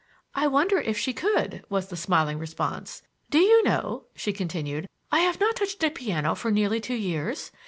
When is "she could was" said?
0.97-1.89